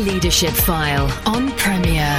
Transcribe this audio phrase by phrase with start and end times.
[0.00, 2.18] Leadership File on Premier.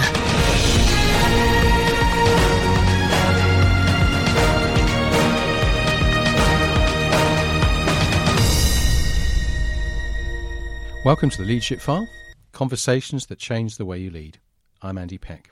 [11.04, 12.08] Welcome to the Leadership File
[12.52, 14.38] Conversations that Change the Way You Lead.
[14.84, 15.50] I'm Andy Peck.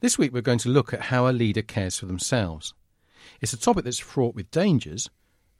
[0.00, 2.74] This week we're going to look at how a leader cares for themselves.
[3.40, 5.10] It's a topic that's fraught with dangers.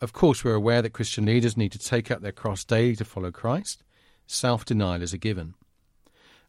[0.01, 3.05] Of course, we're aware that Christian leaders need to take up their cross daily to
[3.05, 3.83] follow Christ.
[4.29, 5.55] Self denial is a given.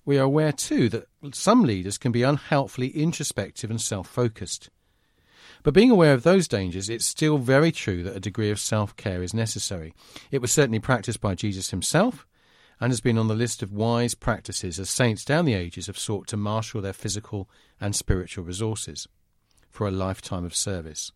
[0.06, 4.70] We are aware too that some leaders can be unhelpfully introspective and self focused.
[5.64, 8.96] But being aware of those dangers, it's still very true that a degree of self
[8.96, 9.96] care is necessary.
[10.30, 12.28] It was certainly practiced by Jesus himself
[12.80, 15.98] and has been on the list of wise practices as saints down the ages have
[15.98, 17.50] sought to marshal their physical
[17.82, 19.08] and spiritual resources
[19.72, 21.12] for a lifetime of service.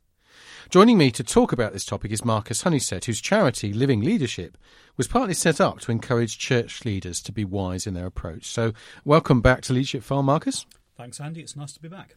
[0.70, 4.58] Joining me to talk about this topic is Marcus Honeysett, whose charity, Living Leadership,
[4.98, 8.46] was partly set up to encourage church leaders to be wise in their approach.
[8.46, 8.74] So,
[9.06, 10.66] welcome back to Leadership File, Marcus.
[10.98, 11.42] Thanks, Andy.
[11.42, 12.16] It's nice to be back.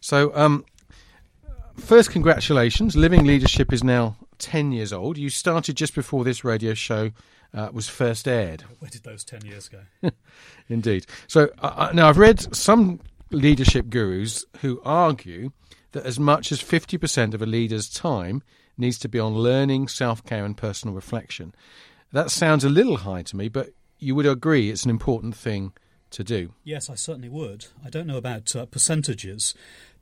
[0.00, 0.64] So, um,
[1.76, 2.96] first, congratulations.
[2.96, 5.16] Living Leadership is now 10 years old.
[5.16, 7.12] You started just before this radio show
[7.54, 8.62] uh, was first aired.
[8.80, 10.10] Where did those 10 years go?
[10.68, 11.06] Indeed.
[11.28, 15.52] So, uh, now I've read some leadership gurus who argue
[15.94, 18.42] that as much as 50% of a leader's time
[18.76, 21.54] needs to be on learning, self care, and personal reflection.
[22.12, 25.72] That sounds a little high to me, but you would agree it's an important thing
[26.10, 26.52] to do.
[26.62, 27.66] Yes, I certainly would.
[27.84, 29.54] I don't know about uh, percentages,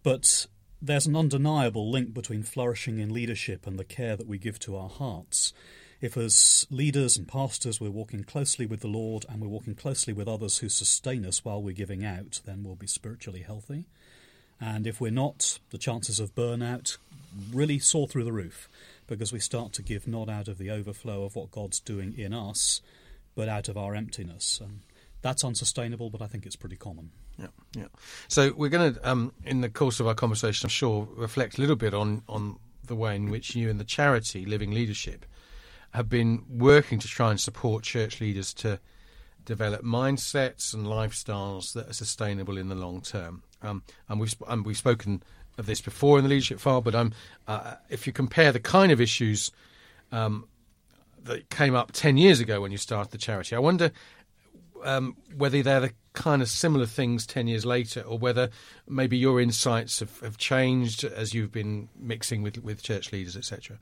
[0.03, 0.47] but
[0.81, 4.77] there's an undeniable link between flourishing in leadership and the care that we give to
[4.77, 5.53] our hearts.
[6.01, 10.13] If, as leaders and pastors, we're walking closely with the Lord and we're walking closely
[10.13, 13.87] with others who sustain us while we're giving out, then we'll be spiritually healthy.
[14.63, 16.97] And if we're not, the chances of burnout
[17.53, 18.69] really soar through the roof
[19.09, 22.33] because we start to give not out of the overflow of what God's doing in
[22.33, 22.81] us,
[23.35, 24.61] but out of our emptiness.
[24.63, 24.83] And
[25.21, 27.11] that's unsustainable, but I think it's pretty common.
[27.39, 27.87] Yeah, yeah.
[28.29, 31.61] So we're going to, um, in the course of our conversation, I'm sure, reflect a
[31.61, 32.57] little bit on on
[32.87, 35.27] the way in which you and the charity Living Leadership
[35.93, 38.79] have been working to try and support church leaders to
[39.45, 43.43] develop mindsets and lifestyles that are sustainable in the long term.
[43.63, 45.23] Um, and we've and we've spoken
[45.59, 46.95] of this before in the leadership file, but
[47.47, 49.51] uh, if you compare the kind of issues
[50.11, 50.47] um,
[51.25, 53.93] that came up ten years ago when you started the charity, I wonder
[54.85, 58.51] um, whether they're the kind of similar things ten years later, or whether
[58.89, 63.79] maybe your insights have, have changed as you've been mixing with with church leaders, etc.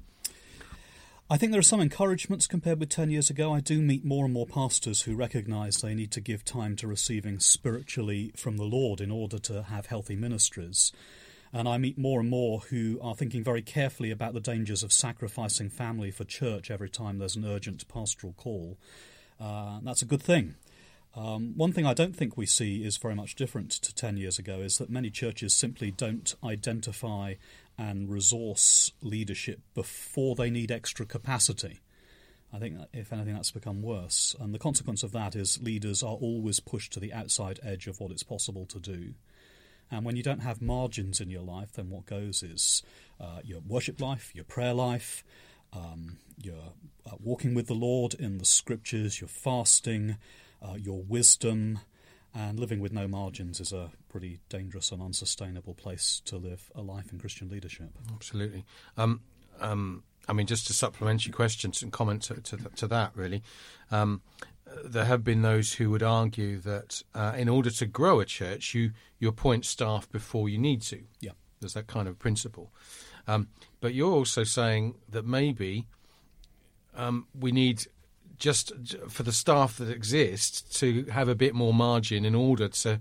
[1.32, 3.54] I think there are some encouragements compared with 10 years ago.
[3.54, 6.88] I do meet more and more pastors who recognize they need to give time to
[6.88, 10.90] receiving spiritually from the Lord in order to have healthy ministries.
[11.52, 14.92] And I meet more and more who are thinking very carefully about the dangers of
[14.92, 18.76] sacrificing family for church every time there's an urgent pastoral call.
[19.38, 20.56] Uh, that's a good thing.
[21.14, 24.40] Um, one thing I don't think we see is very much different to 10 years
[24.40, 27.34] ago is that many churches simply don't identify
[27.80, 31.80] and resource leadership before they need extra capacity.
[32.52, 34.36] I think, if anything, that's become worse.
[34.38, 37.98] And the consequence of that is leaders are always pushed to the outside edge of
[37.98, 39.14] what it's possible to do.
[39.90, 42.82] And when you don't have margins in your life, then what goes is
[43.18, 45.24] uh, your worship life, your prayer life,
[45.72, 46.74] um, your
[47.06, 50.16] uh, walking with the Lord in the scriptures, your fasting,
[50.60, 51.80] uh, your wisdom,
[52.34, 56.82] and living with no margins is a pretty dangerous and unsustainable place to live a
[56.82, 57.90] life in Christian leadership.
[58.12, 58.64] Absolutely.
[58.96, 59.20] Um,
[59.60, 63.42] um, I mean, just to supplement your questions and comment to, to, to that, really,
[63.90, 64.22] um,
[64.84, 68.74] there have been those who would argue that uh, in order to grow a church,
[68.74, 71.02] you you appoint staff before you need to.
[71.20, 72.72] Yeah, there's that kind of principle.
[73.26, 73.48] Um,
[73.80, 75.86] but you're also saying that maybe
[76.94, 77.86] um, we need
[78.40, 78.72] just
[79.08, 83.00] for the staff that exists to have a bit more margin in order to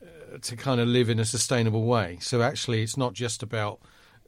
[0.00, 2.18] uh, to kind of live in a sustainable way.
[2.20, 3.80] So actually, it's not just about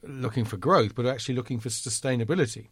[0.02, 2.68] looking for growth, but actually looking for sustainability.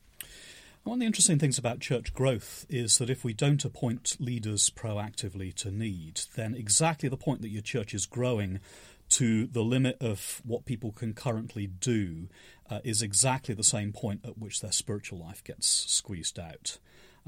[0.83, 4.71] One of the interesting things about church growth is that if we don't appoint leaders
[4.71, 8.61] proactively to need, then exactly the point that your church is growing
[9.11, 12.29] to the limit of what people can currently do
[12.71, 16.79] uh, is exactly the same point at which their spiritual life gets squeezed out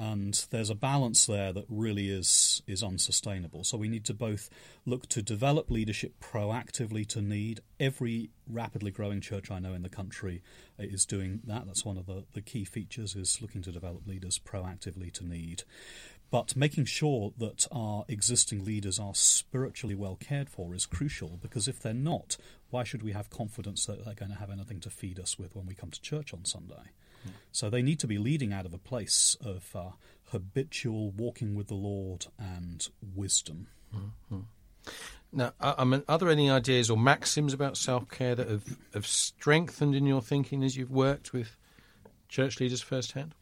[0.00, 3.64] and there's a balance there that really is is unsustainable.
[3.64, 4.48] So we need to both
[4.86, 7.60] look to develop leadership proactively to need.
[7.78, 10.42] Every rapidly growing church I know in the country
[10.78, 11.66] is doing that.
[11.66, 15.64] That's one of the, the key features is looking to develop leaders proactively to need.
[16.30, 21.68] But making sure that our existing leaders are spiritually well cared for is crucial because
[21.68, 22.38] if they're not,
[22.70, 25.54] why should we have confidence that they're going to have anything to feed us with
[25.54, 26.92] when we come to church on Sunday?
[27.52, 29.90] So they need to be leading out of a place of uh,
[30.30, 33.68] habitual walking with the Lord and wisdom.
[33.94, 34.40] Mm-hmm.
[35.32, 39.06] Now, I mean, are there any ideas or maxims about self care that have, have
[39.06, 41.56] strengthened in your thinking as you've worked with
[42.28, 43.34] church leaders firsthand?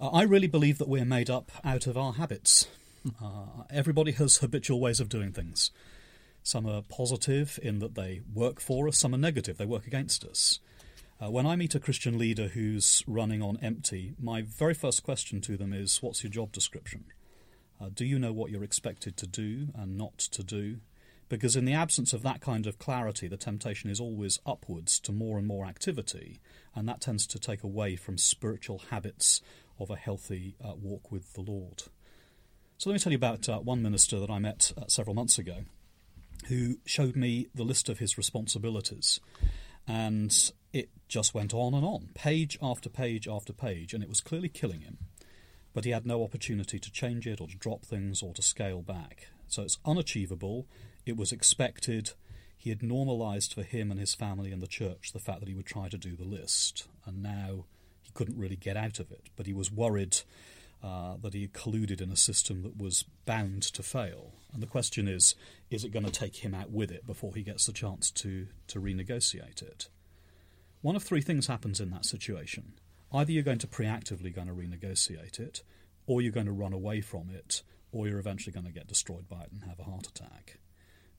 [0.00, 2.66] Uh, I really believe that we're made up out of our habits.
[3.20, 5.70] Uh, everybody has habitual ways of doing things.
[6.42, 10.24] Some are positive in that they work for us, some are negative, they work against
[10.24, 10.60] us.
[11.22, 15.40] Uh, when I meet a Christian leader who's running on empty, my very first question
[15.42, 17.04] to them is What's your job description?
[17.80, 20.78] Uh, do you know what you're expected to do and not to do?
[21.28, 25.12] Because in the absence of that kind of clarity, the temptation is always upwards to
[25.12, 26.40] more and more activity,
[26.74, 29.40] and that tends to take away from spiritual habits
[29.78, 31.84] of a healthy uh, walk with the Lord.
[32.78, 35.38] So let me tell you about uh, one minister that I met uh, several months
[35.38, 35.58] ago
[36.48, 39.20] who showed me the list of his responsibilities.
[39.86, 44.20] And it just went on and on, page after page after page, and it was
[44.20, 44.98] clearly killing him.
[45.74, 48.82] But he had no opportunity to change it or to drop things or to scale
[48.82, 49.28] back.
[49.48, 50.66] So it's unachievable.
[51.06, 52.12] It was expected.
[52.56, 55.54] He had normalized for him and his family and the church the fact that he
[55.54, 56.86] would try to do the list.
[57.06, 57.64] And now
[58.02, 59.28] he couldn't really get out of it.
[59.36, 60.18] But he was worried
[60.82, 64.32] uh, that he had colluded in a system that was bound to fail.
[64.52, 65.34] And the question is,
[65.70, 68.46] is it going to take him out with it before he gets the chance to,
[68.68, 69.88] to renegotiate it?
[70.82, 72.74] One of three things happens in that situation.
[73.12, 75.62] Either you're going to preactively going to renegotiate it,
[76.06, 77.62] or you're going to run away from it,
[77.92, 80.58] or you're eventually going to get destroyed by it and have a heart attack.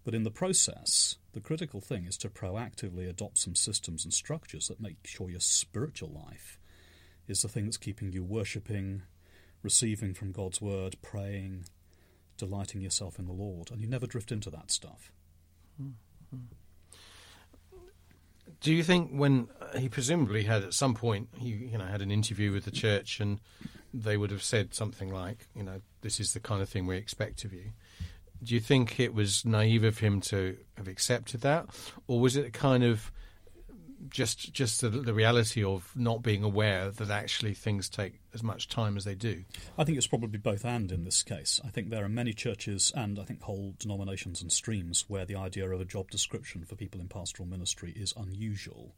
[0.04, 4.68] But in the process, the critical thing is to proactively adopt some systems and structures
[4.68, 6.60] that make sure your spiritual life
[7.28, 9.04] is the thing that's keeping you worshipping,
[9.62, 11.66] receiving from God's word, praying,
[12.38, 15.14] delighting yourself in the Lord, and you never drift into that stuff.
[15.78, 15.92] Hmm.
[18.64, 22.02] Do you think when uh, he presumably had at some point he you know had
[22.02, 23.40] an interview with the church and
[23.94, 26.96] they would have said something like you know this is the kind of thing we
[26.96, 27.72] expect of you?
[28.42, 31.68] Do you think it was naive of him to have accepted that,
[32.08, 33.12] or was it a kind of
[34.10, 38.68] just just the, the, reality of not being aware that actually things take as much
[38.68, 39.44] time as they do?
[39.78, 41.60] I think it's probably both and in this case.
[41.64, 45.36] I think there are many churches and I think whole denominations and streams where the
[45.36, 48.96] idea of a job description for people in pastoral ministry is unusual.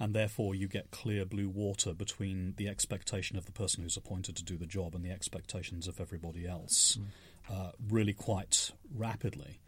[0.00, 4.36] And therefore, you get clear blue water between the expectation of the person who's appointed
[4.36, 7.52] to do the job and the expectations of everybody else, mm.
[7.52, 9.60] uh, really quite rapidly.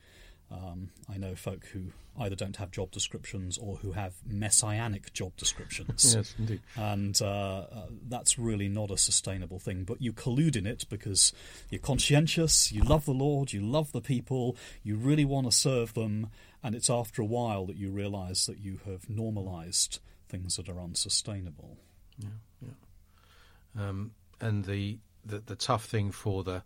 [0.51, 5.37] Um, I know folk who either don't have job descriptions or who have messianic job
[5.37, 6.15] descriptions.
[6.17, 6.61] yes, indeed.
[6.77, 9.85] And uh, uh, that's really not a sustainable thing.
[9.85, 11.33] But you collude in it because
[11.71, 15.95] you're conscientious, you love the Lord, you love the people, you really want to serve
[15.95, 16.29] them,
[16.63, 20.81] and it's after a while that you realize that you have normalized things that are
[20.81, 21.79] unsustainable.
[22.19, 22.29] Yeah,
[22.61, 23.89] yeah.
[23.89, 26.63] Um, and the, the the tough thing for the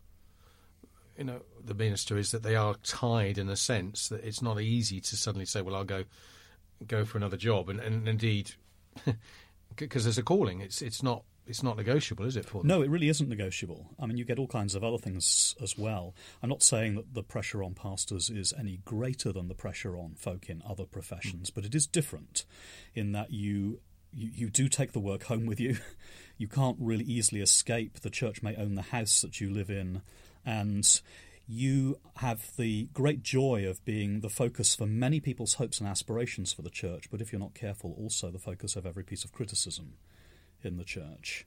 [1.16, 4.60] you know the minister is that they are tied in a sense that it's not
[4.60, 6.04] easy to suddenly say, well, I'll go
[6.86, 8.52] go for another job, and, and indeed,
[9.76, 12.46] because there's a calling, it's it's not it's not negotiable, is it?
[12.46, 12.68] For them?
[12.68, 13.90] No, it really isn't negotiable.
[14.00, 16.14] I mean, you get all kinds of other things as well.
[16.42, 20.14] I'm not saying that the pressure on pastors is any greater than the pressure on
[20.14, 21.54] folk in other professions, mm.
[21.54, 22.44] but it is different
[22.94, 23.80] in that you
[24.12, 25.76] you, you do take the work home with you.
[26.36, 28.00] You can't really easily escape.
[28.00, 30.02] The church may own the house that you live in
[30.44, 31.00] and
[31.46, 36.52] you have the great joy of being the focus for many people's hopes and aspirations
[36.52, 39.32] for the church, but if you're not careful, also the focus of every piece of
[39.32, 39.94] criticism
[40.62, 41.46] in the church.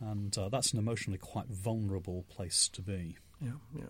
[0.00, 3.18] And uh, that's an emotionally quite vulnerable place to be.
[3.40, 3.84] Yeah, yeah.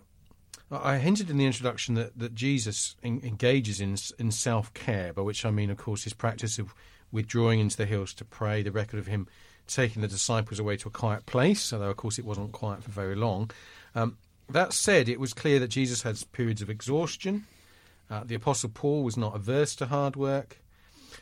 [0.71, 5.21] I hinted in the introduction that, that Jesus en- engages in, in self care, by
[5.21, 6.73] which I mean, of course, his practice of
[7.11, 9.27] withdrawing into the hills to pray, the record of him
[9.67, 12.91] taking the disciples away to a quiet place, although, of course, it wasn't quiet for
[12.91, 13.49] very long.
[13.95, 14.17] Um,
[14.49, 17.45] that said, it was clear that Jesus had periods of exhaustion.
[18.09, 20.57] Uh, the Apostle Paul was not averse to hard work.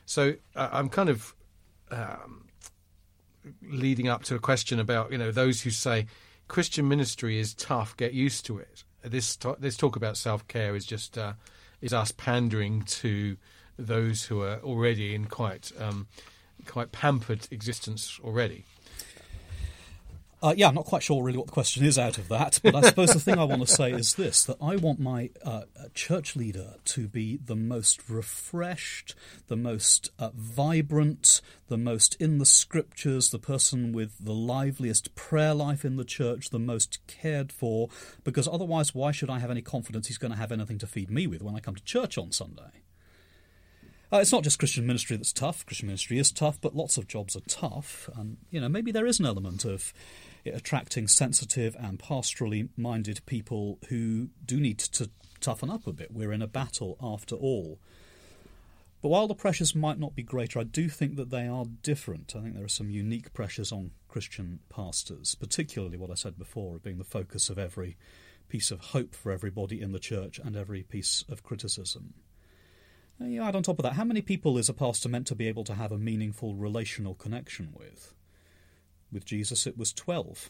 [0.06, 1.34] So uh, I'm kind of
[1.92, 2.46] um,
[3.62, 6.08] leading up to a question about you know those who say
[6.48, 8.84] Christian ministry is tough, get used to it.
[9.02, 11.34] This this talk about self care is just uh,
[11.82, 13.38] is us pandering to
[13.78, 16.08] those who are already in quite um,
[16.66, 18.66] quite pampered existence already.
[20.44, 22.76] Uh, yeah, I'm not quite sure really what the question is out of that, but
[22.76, 25.62] I suppose the thing I want to say is this that I want my uh,
[25.94, 29.16] church leader to be the most refreshed,
[29.48, 35.54] the most uh, vibrant, the most in the scriptures, the person with the liveliest prayer
[35.54, 37.88] life in the church, the most cared for,
[38.26, 41.10] because otherwise, why should I have any confidence he's going to have anything to feed
[41.10, 42.84] me with when I come to church on Sunday?
[44.12, 45.66] Uh, it's not just Christian ministry that's tough.
[45.66, 48.10] Christian ministry is tough, but lots of jobs are tough.
[48.16, 49.92] And, you know, maybe there is an element of
[50.46, 55.10] attracting sensitive and pastorally minded people who do need to
[55.40, 56.12] toughen up a bit.
[56.12, 57.80] We're in a battle after all.
[59.02, 62.34] But while the pressures might not be greater, I do think that they are different.
[62.38, 66.80] I think there are some unique pressures on Christian pastors, particularly what I said before,
[66.80, 67.98] being the focus of every
[68.48, 72.14] piece of hope for everybody in the church and every piece of criticism.
[73.20, 75.50] you add on top of that, how many people is a pastor meant to be
[75.50, 78.14] able to have a meaningful relational connection with?
[79.14, 80.50] With Jesus, it was 12.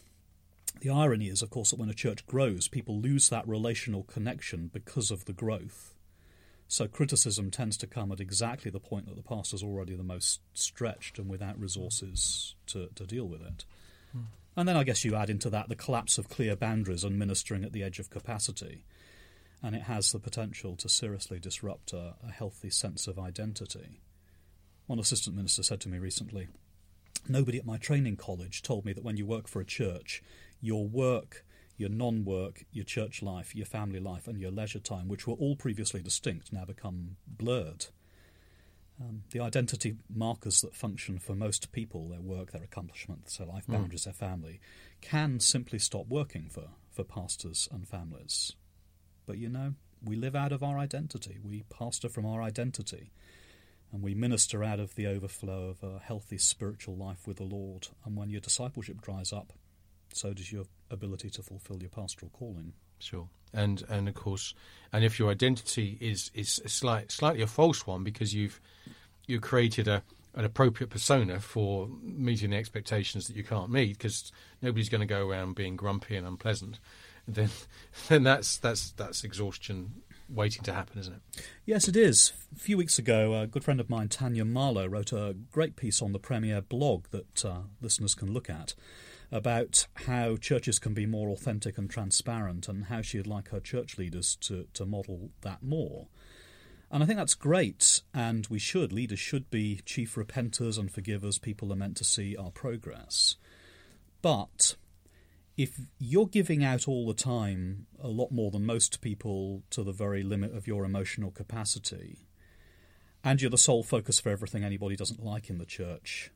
[0.80, 4.70] The irony is, of course, that when a church grows, people lose that relational connection
[4.72, 5.94] because of the growth.
[6.66, 10.40] So criticism tends to come at exactly the point that the pastor's already the most
[10.54, 13.64] stretched and without resources to, to deal with it.
[14.16, 14.24] Mm.
[14.56, 17.64] And then I guess you add into that the collapse of clear boundaries and ministering
[17.64, 18.86] at the edge of capacity.
[19.62, 24.00] And it has the potential to seriously disrupt a, a healthy sense of identity.
[24.86, 26.48] One assistant minister said to me recently,
[27.28, 30.22] Nobody at my training college told me that when you work for a church,
[30.60, 31.44] your work
[31.76, 35.34] your non work, your church life, your family life, and your leisure time, which were
[35.34, 37.86] all previously distinct, now become blurred.
[39.00, 43.64] Um, the identity markers that function for most people, their work, their accomplishments, their life
[43.64, 43.72] hmm.
[43.72, 44.04] boundaries, mm.
[44.04, 44.60] their family,
[45.00, 48.52] can simply stop working for, for pastors and families.
[49.26, 51.38] But you know, we live out of our identity.
[51.42, 53.10] We pastor from our identity.
[53.94, 57.86] And we minister out of the overflow of a healthy spiritual life with the Lord.
[58.04, 59.52] And when your discipleship dries up,
[60.12, 62.72] so does your ability to fulfill your pastoral calling.
[62.98, 64.52] Sure, and and of course,
[64.92, 68.60] and if your identity is is a slight, slightly a false one because you've
[69.28, 70.02] you created a
[70.34, 75.06] an appropriate persona for meeting the expectations that you can't meet because nobody's going to
[75.06, 76.80] go around being grumpy and unpleasant
[77.28, 77.50] then
[78.08, 80.02] then that's that's that's exhaustion
[80.34, 83.80] waiting to happen isn't it yes it is a few weeks ago a good friend
[83.80, 88.14] of mine tanya marlow wrote a great piece on the premier blog that uh, listeners
[88.14, 88.74] can look at
[89.34, 93.98] about how churches can be more authentic and transparent and how she'd like her church
[93.98, 96.06] leaders to, to model that more.
[96.88, 98.92] And I think that's great, and we should.
[98.92, 101.38] Leaders should be chief repenters and forgivers.
[101.38, 103.34] People are meant to see our progress.
[104.22, 104.63] But
[105.56, 109.92] if you're giving out all the time a lot more than most people to the
[109.92, 112.26] very limit of your emotional capacity,
[113.22, 116.30] and you're the sole focus for everything anybody doesn't like in the church,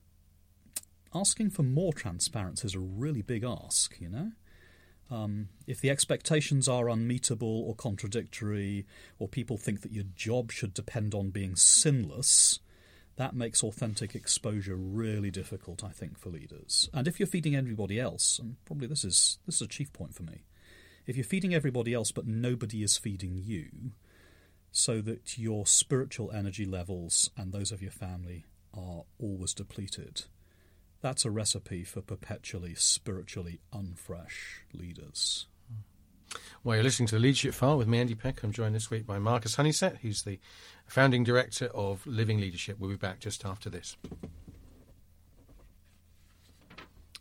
[1.14, 4.32] asking for more transparency is a really big ask, you know?
[5.10, 8.87] Um, if the expectations are unmeetable or contradictory,
[9.18, 12.60] or people think that your job should depend on being sinless,
[13.18, 16.88] that makes authentic exposure really difficult, I think, for leaders.
[16.94, 20.14] And if you're feeding everybody else, and probably this is this is a chief point
[20.14, 20.44] for me,
[21.04, 23.90] if you're feeding everybody else but nobody is feeding you,
[24.70, 30.22] so that your spiritual energy levels and those of your family are always depleted,
[31.00, 35.46] that's a recipe for perpetually spiritually unfresh leaders.
[36.64, 38.42] Well, you're listening to the Leadership File with me, Andy Peck.
[38.42, 40.38] I'm joined this week by Marcus Honeysett, who's the
[40.87, 42.76] founding director of Living Leadership.
[42.78, 43.97] We'll be back just after this.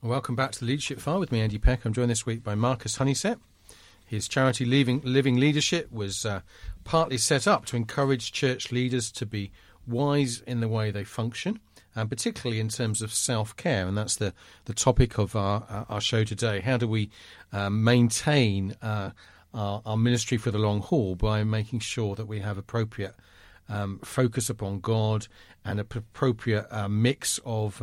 [0.02, 1.86] Welcome back to the Leadership File with me, Andy Peck.
[1.86, 3.40] I'm joined this week by Marcus Honeysett.
[4.06, 6.42] His charity Living, Living Leadership was uh,
[6.84, 9.52] partly set up to encourage church leaders to be
[9.86, 11.60] wise in the way they function
[11.98, 13.88] and uh, particularly in terms of self care.
[13.88, 14.34] And that's the,
[14.66, 16.62] the topic of our, uh, our show today.
[16.62, 17.10] How do we
[17.52, 19.12] uh, maintain uh,
[19.54, 23.16] our, our, ministry for the long haul by making sure that we have appropriate
[23.68, 25.28] um, focus upon God
[25.66, 27.82] and an appropriate uh, mix of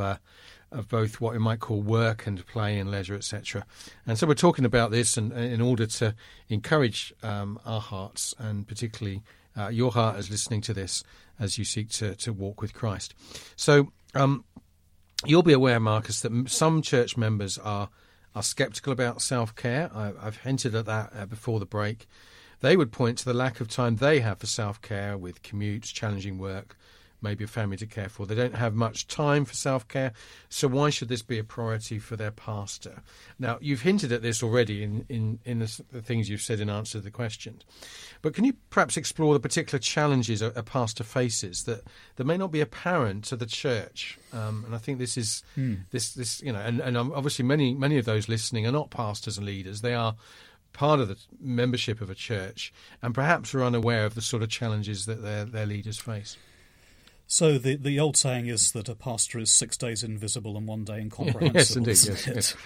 [0.71, 3.65] of both what we might call work and play and leisure, etc.
[4.07, 6.17] And so we're talking about this, and in order to
[6.49, 9.23] encourage um, our hearts and particularly
[9.57, 11.05] uh, your heart is listening to this
[11.39, 13.15] as you seek to, to walk with Christ.
[13.57, 14.45] So um,
[15.25, 17.89] you'll be aware, Marcus, that some church members are
[18.35, 19.91] are sceptical about self care.
[19.95, 22.07] I've hinted at that uh, before the break.
[22.61, 25.93] They would point to the lack of time they have for self care with commutes,
[25.93, 26.77] challenging work,
[27.25, 28.27] maybe a family to care for.
[28.27, 30.13] They don't have much time for self care,
[30.49, 33.03] so why should this be a priority for their pastor?
[33.41, 36.71] Now, you've hinted at this already in, in, in the, the things you've said in
[36.71, 37.63] answer to the question,
[38.23, 41.83] but can you perhaps explore the particular challenges a, a pastor faces that,
[42.15, 44.19] that may not be apparent to the church?
[44.33, 45.75] Um, and I think this is hmm.
[45.91, 49.39] this this you know, and, and obviously many many of those listening are not pastors
[49.39, 50.15] and leaders; they are
[50.75, 54.51] part of the membership of a church and perhaps are unaware of the sort of
[54.51, 56.37] challenges that their, their leaders face.
[57.27, 60.85] So the the old saying is that a pastor is six days invisible and one
[60.85, 61.55] day incomprehensible.
[61.55, 62.27] yes, indeed.
[62.27, 62.57] Yes, yes.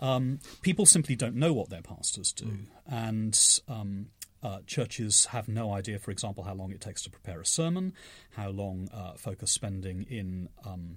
[0.00, 2.66] Um, people simply don't know what their pastors do, mm.
[2.86, 4.06] and um,
[4.42, 7.94] uh, churches have no idea, for example, how long it takes to prepare a sermon,
[8.36, 10.96] how long uh, folk are spending in um,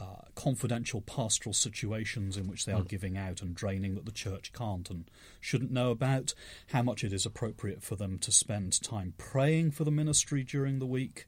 [0.00, 2.88] uh, confidential pastoral situations in which they are mm.
[2.88, 6.34] giving out and draining that the church can't and shouldn't know about,
[6.68, 10.78] how much it is appropriate for them to spend time praying for the ministry during
[10.78, 11.26] the week.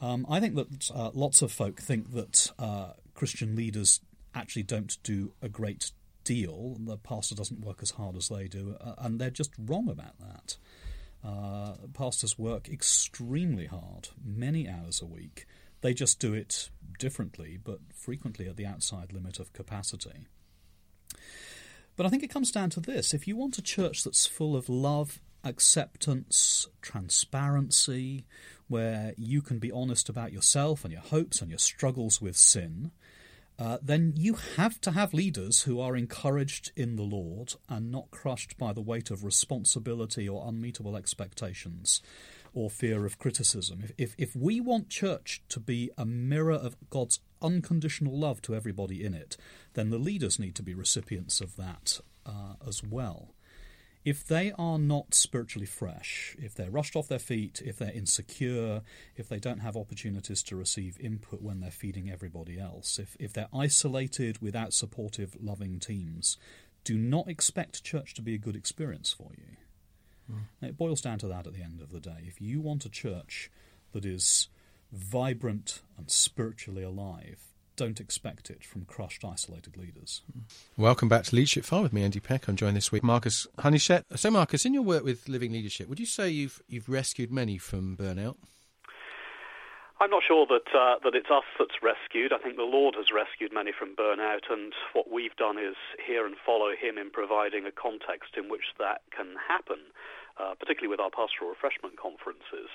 [0.00, 4.00] Um, I think that uh, lots of folk think that uh, Christian leaders
[4.34, 5.90] actually don't do a great
[6.24, 6.76] deal.
[6.78, 10.18] The pastor doesn't work as hard as they do, uh, and they're just wrong about
[10.20, 10.56] that.
[11.24, 15.46] Uh, pastors work extremely hard, many hours a week.
[15.80, 20.26] They just do it differently, but frequently at the outside limit of capacity.
[21.96, 24.56] But I think it comes down to this if you want a church that's full
[24.56, 28.24] of love, acceptance, transparency,
[28.68, 32.92] where you can be honest about yourself and your hopes and your struggles with sin,
[33.58, 38.10] uh, then you have to have leaders who are encouraged in the Lord and not
[38.12, 42.00] crushed by the weight of responsibility or unmeetable expectations
[42.54, 43.80] or fear of criticism.
[43.82, 48.54] If, if, if we want church to be a mirror of God's unconditional love to
[48.54, 49.36] everybody in it,
[49.74, 53.34] then the leaders need to be recipients of that uh, as well.
[54.04, 58.82] If they are not spiritually fresh, if they're rushed off their feet, if they're insecure,
[59.16, 63.32] if they don't have opportunities to receive input when they're feeding everybody else, if, if
[63.32, 66.38] they're isolated without supportive, loving teams,
[66.84, 69.56] do not expect church to be a good experience for you.
[70.32, 70.68] Mm.
[70.68, 72.24] It boils down to that at the end of the day.
[72.26, 73.50] If you want a church
[73.92, 74.48] that is
[74.92, 77.40] vibrant and spiritually alive,
[77.78, 80.22] don't expect it from crushed, isolated leaders.
[80.76, 82.48] Welcome back to Leadership File with me, Andy Peck.
[82.48, 84.02] I'm joined this week Marcus Honeysett.
[84.18, 87.56] So, Marcus, in your work with Living Leadership, would you say you've you've rescued many
[87.56, 88.36] from burnout?
[90.00, 92.32] I'm not sure that uh, that it's us that's rescued.
[92.32, 96.26] I think the Lord has rescued many from burnout, and what we've done is hear
[96.26, 99.78] and follow Him in providing a context in which that can happen
[100.38, 102.70] uh, particularly with our pastoral refreshment conferences.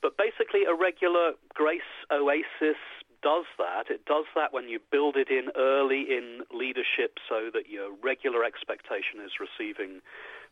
[0.00, 2.78] But basically, a regular grace oasis
[3.22, 3.90] does that.
[3.90, 8.44] It does that when you build it in early in leadership so that your regular
[8.44, 10.00] expectation is receiving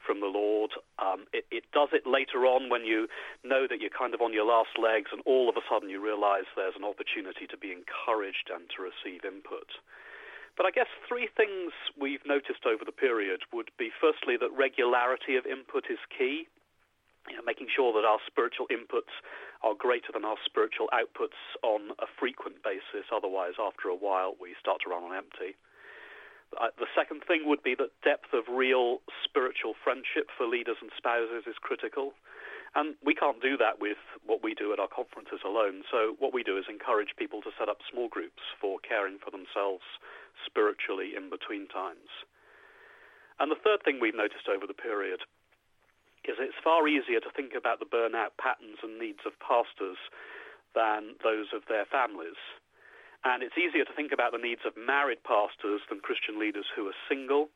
[0.05, 0.71] from the Lord.
[0.99, 3.09] Um, it, it, does it later on when you
[3.43, 6.03] know that you're kind of on your last legs and all of a sudden you
[6.03, 9.69] realize there's an opportunity to be encouraged and to receive input.
[10.57, 15.37] But I guess three things we've noticed over the period would be firstly that regularity
[15.37, 16.51] of input is key.
[17.29, 19.13] You know, making sure that our spiritual inputs
[19.63, 23.09] are greater than our spiritual outputs on a frequent basis.
[23.13, 25.57] Otherwise, after a while, we start to run on empty.
[26.57, 30.89] Uh, the second thing would be that depth of real spiritual friendship for leaders and
[30.97, 32.17] spouses is critical.
[32.75, 35.85] And we can't do that with what we do at our conferences alone.
[35.91, 39.31] So, what we do is encourage people to set up small groups for caring for
[39.33, 39.85] themselves
[40.45, 42.13] spiritually in between times.
[43.41, 45.25] And the third thing we've noticed over the period
[46.29, 49.99] is it's far easier to think about the burnout patterns and needs of pastors
[50.77, 52.39] than those of their families.
[53.25, 56.87] And it's easier to think about the needs of married pastors than Christian leaders who
[56.87, 57.51] are single.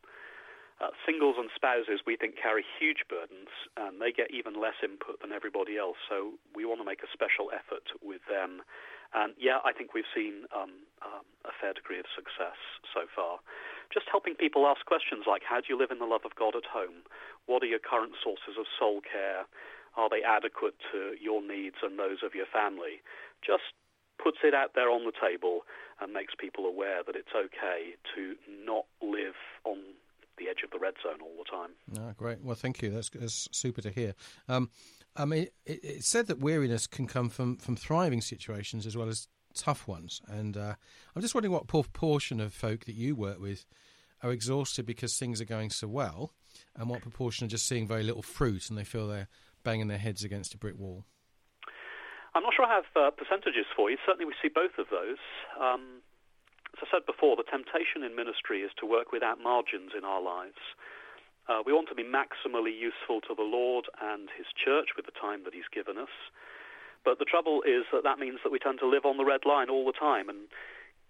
[0.82, 5.22] Uh, singles and spouses, we think, carry huge burdens, and they get even less input
[5.22, 6.00] than everybody else.
[6.10, 8.66] So we want to make a special effort with them
[9.12, 12.56] and yeah, I think we've seen um, um, a fair degree of success
[12.96, 13.44] so far.
[13.90, 16.54] Just helping people ask questions like, how do you live in the love of God
[16.56, 17.08] at home?
[17.46, 19.44] What are your current sources of soul care?
[19.96, 23.02] Are they adequate to your needs and those of your family?
[23.44, 23.76] Just
[24.22, 25.62] puts it out there on the table
[26.00, 29.78] and makes people aware that it's okay to not live on
[30.38, 31.70] the edge of the red zone all the time.
[31.98, 32.42] Ah, great.
[32.42, 32.90] Well, thank you.
[32.90, 34.14] That's, that's super to hear.
[34.48, 34.70] Um,
[35.16, 39.08] I mean, it, it's said that weariness can come from, from thriving situations as well
[39.08, 40.20] as tough ones.
[40.28, 40.74] And uh,
[41.14, 43.64] I'm just wondering what proportion of folk that you work with
[44.22, 46.32] are exhausted because things are going so well,
[46.76, 49.28] and what proportion are just seeing very little fruit and they feel they're
[49.64, 51.04] banging their heads against a brick wall.
[52.34, 53.98] I'm not sure I have uh, percentages for you.
[54.06, 55.20] Certainly, we see both of those.
[55.60, 56.00] Um,
[56.72, 60.22] as I said before, the temptation in ministry is to work without margins in our
[60.22, 60.60] lives.
[61.48, 65.12] Uh, we want to be maximally useful to the Lord and His church with the
[65.12, 66.12] time that He's given us.
[67.04, 69.44] But the trouble is that that means that we tend to live on the red
[69.44, 70.46] line all the time, and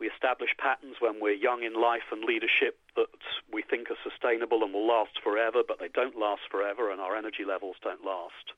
[0.00, 3.12] we establish patterns when we're young in life and leadership that
[3.52, 7.16] we think are sustainable and will last forever, but they don't last forever, and our
[7.16, 8.57] energy levels don't last.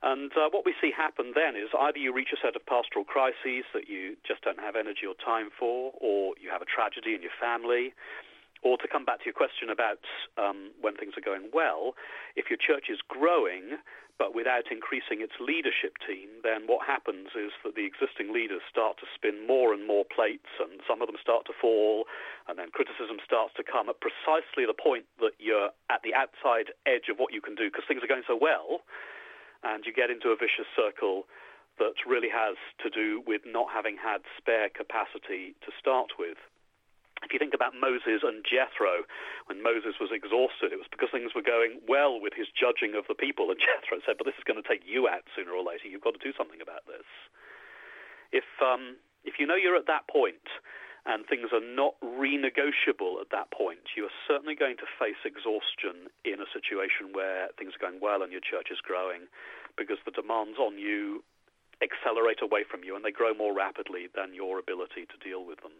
[0.00, 3.04] And uh, what we see happen then is either you reach a set of pastoral
[3.04, 7.18] crises that you just don't have energy or time for, or you have a tragedy
[7.18, 7.92] in your family,
[8.62, 10.02] or to come back to your question about
[10.36, 11.94] um, when things are going well,
[12.36, 13.78] if your church is growing
[14.18, 18.98] but without increasing its leadership team, then what happens is that the existing leaders start
[18.98, 22.04] to spin more and more plates, and some of them start to fall,
[22.50, 26.74] and then criticism starts to come at precisely the point that you're at the outside
[26.82, 28.82] edge of what you can do because things are going so well,
[29.62, 31.30] and you get into a vicious circle
[31.78, 36.42] that really has to do with not having had spare capacity to start with.
[37.22, 39.04] If you think about Moses and Jethro,
[39.46, 43.04] when Moses was exhausted, it was because things were going well with his judging of
[43.10, 43.50] the people.
[43.50, 45.90] And Jethro said, But this is going to take you out sooner or later.
[45.90, 47.06] You've got to do something about this.
[48.30, 50.46] If, um, if you know you're at that point
[51.08, 56.12] and things are not renegotiable at that point, you are certainly going to face exhaustion
[56.24, 59.26] in a situation where things are going well and your church is growing
[59.76, 61.24] because the demands on you
[61.80, 65.60] accelerate away from you and they grow more rapidly than your ability to deal with
[65.62, 65.72] them.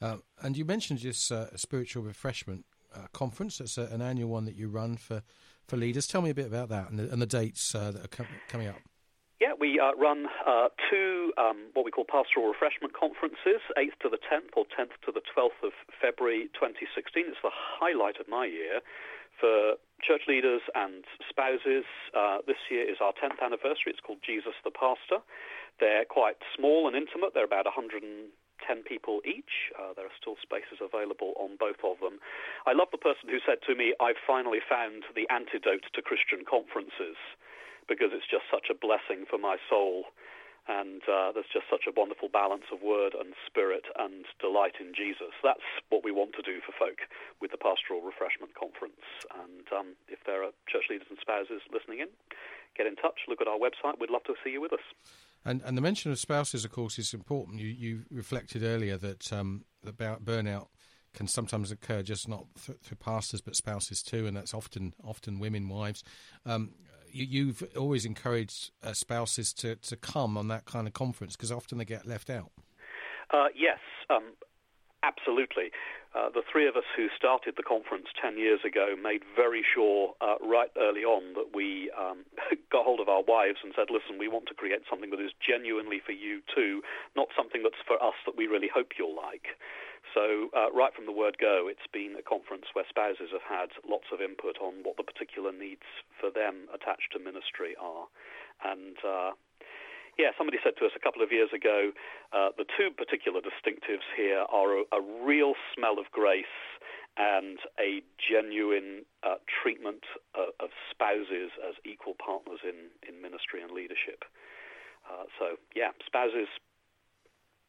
[0.00, 2.64] Uh, and you mentioned this uh, spiritual refreshment
[2.94, 3.60] uh, conference.
[3.60, 5.22] It's a, an annual one that you run for,
[5.66, 6.06] for leaders.
[6.06, 8.26] Tell me a bit about that and the, and the dates uh, that are com-
[8.48, 8.76] coming up.
[9.40, 14.08] Yeah, we uh, run uh, two um, what we call pastoral refreshment conferences, 8th to
[14.08, 17.22] the 10th or 10th to the 12th of February 2016.
[17.28, 18.82] It's the highlight of my year
[19.38, 21.86] for church leaders and spouses.
[22.50, 23.94] this year is our 10th anniversary.
[23.94, 25.22] It's called Jesus the Pastor.
[25.78, 27.30] They're quite small and intimate.
[27.34, 28.02] They're about 100
[28.66, 29.72] 10 people each.
[29.74, 32.18] Uh, there are still spaces available on both of them.
[32.66, 36.44] I love the person who said to me, I've finally found the antidote to Christian
[36.48, 37.18] conferences
[37.88, 40.12] because it's just such a blessing for my soul.
[40.68, 44.92] And uh, there's just such a wonderful balance of word and spirit and delight in
[44.92, 45.32] Jesus.
[45.40, 47.08] That's what we want to do for folk
[47.40, 49.00] with the Pastoral Refreshment Conference.
[49.32, 52.12] And um, if there are church leaders and spouses listening in,
[52.76, 53.96] get in touch, look at our website.
[53.96, 54.84] We'd love to see you with us.
[55.44, 57.60] And, and the mention of spouses, of course, is important.
[57.60, 60.66] You, you reflected earlier that um, burnout
[61.14, 65.38] can sometimes occur just not th- through pastors but spouses too, and that's often often
[65.38, 66.02] women, wives.
[66.44, 66.72] Um,
[67.10, 71.50] you, have always encouraged uh, spouses to, to come on that kind of conference because
[71.50, 72.50] often they get left out.
[73.32, 73.78] Uh, yes,
[74.10, 74.34] um,
[75.02, 75.70] absolutely.
[76.18, 80.14] Uh, the three of us who started the conference 10 years ago made very sure
[80.20, 82.26] uh, right early on that we um,
[82.72, 85.30] got hold of our wives and said, listen, we want to create something that is
[85.38, 86.82] genuinely for you too,
[87.14, 89.54] not something that's for us that we really hope you'll like.
[90.10, 93.70] So, uh, right from the word go, it's been a conference where spouses have had
[93.86, 95.86] lots of input on what the particular needs
[96.18, 98.10] for them attached to ministry are.
[98.66, 99.38] And uh,
[100.18, 101.92] yeah, somebody said to us a couple of years ago
[102.34, 106.58] uh, the two particular distinctives here are a, a real smell of grace
[107.16, 110.04] and a genuine uh, treatment
[110.34, 114.24] uh, of spouses as equal partners in, in ministry and leadership.
[115.08, 116.48] Uh, so, yeah, spouses,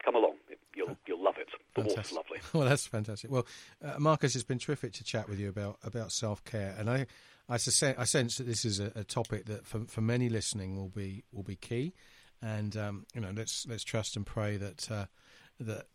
[0.04, 0.36] come along.
[0.76, 1.48] You'll you'll love it.
[1.76, 1.98] The fantastic.
[1.98, 2.38] water's lovely.
[2.54, 3.32] Well, that's fantastic.
[3.32, 3.46] Well,
[3.84, 7.06] uh, Marcus, it's been terrific to chat with you about about self care, and I
[7.48, 10.90] I, I sense that this is a, a, topic that for for many listening will
[10.90, 11.94] be will be key
[12.42, 15.06] and um, you know let's let's trust and pray that uh,
[15.60, 15.88] that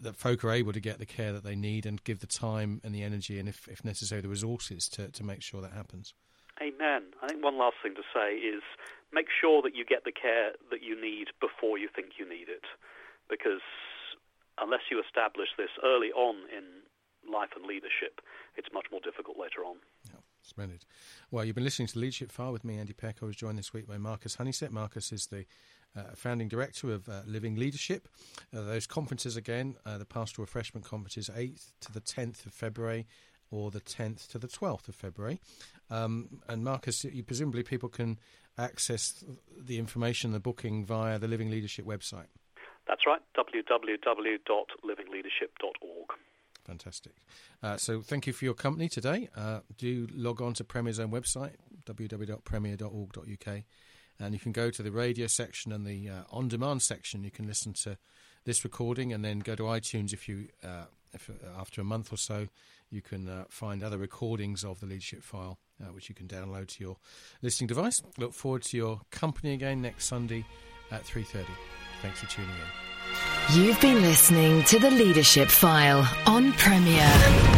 [0.00, 2.80] that folk are able to get the care that they need and give the time
[2.82, 6.12] and the energy and if, if necessary the resources to, to make sure that happens.
[6.60, 7.14] Amen.
[7.22, 8.62] I think one last thing to say is
[9.12, 12.48] make sure that you get the care that you need before you think you need
[12.48, 12.64] it.
[13.30, 13.62] Because
[14.58, 16.82] unless you establish this early on in
[17.32, 18.20] life and leadership,
[18.56, 19.76] it's much more difficult later on.
[20.06, 20.20] Yeah.
[20.42, 20.84] Splendid.
[21.30, 23.18] Well, you've been listening to Leadership File with me, Andy Peck.
[23.22, 24.72] I was joined this week by Marcus Honeysett.
[24.72, 25.46] Marcus is the
[25.96, 28.06] uh, founding director of uh, Living Leadership.
[28.54, 33.08] Uh, those conferences again, uh, the Pastoral Refreshment Conferences, 8th to the 10th of February
[33.50, 35.40] or the 10th to the 12th of February.
[35.90, 38.18] Um, and Marcus, you, presumably people can
[38.58, 39.24] access
[39.56, 42.26] the information, the booking via the Living Leadership website.
[42.88, 46.08] That's right, www.livingleadership.org.
[46.64, 47.12] Fantastic.
[47.62, 49.28] Uh, so thank you for your company today.
[49.36, 53.62] Uh, do log on to Premier's own website, www.premier.org.uk,
[54.18, 57.24] and you can go to the radio section and the uh, on demand section.
[57.24, 57.98] You can listen to
[58.44, 62.12] this recording and then go to iTunes if you, uh, if, uh, after a month
[62.12, 62.48] or so,
[62.90, 65.58] you can uh, find other recordings of the leadership file,
[65.92, 66.96] which you can download to your
[67.40, 68.02] listening device.
[68.18, 70.44] Look forward to your company again next Sunday
[70.90, 71.46] at 3.30.
[72.02, 72.82] Thanks for tuning in.
[73.54, 77.08] You've been listening to The Leadership File on Premier.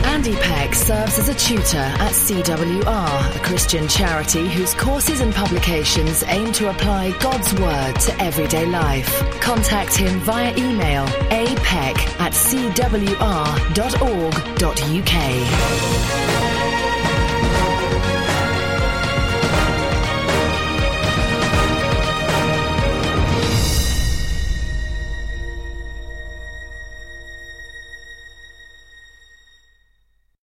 [0.04, 6.22] Andy Peck serves as a tutor at CWR, a Christian charity whose courses and publications
[6.26, 9.08] aim to apply God's Word to everyday life.
[9.40, 13.24] Contact him via email apeck at cwr.org.uk.